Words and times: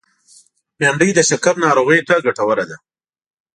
بېنډۍ 0.77 1.09
د 1.15 1.19
شکر 1.29 1.55
ناروغو 1.65 1.95
ته 2.07 2.15
ګټوره 2.25 2.63
ده 2.69 2.77